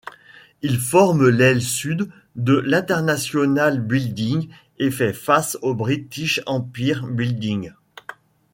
Il 0.63 0.79
forme 0.79 1.29
l'aile 1.29 1.61
sud 1.61 2.09
de 2.35 2.57
l'International 2.57 3.79
Building 3.85 4.47
et 4.79 4.89
fait 4.89 5.13
face 5.13 5.59
au 5.61 5.75
British 5.75 6.41
Empire 6.47 7.05
Building. 7.05 7.71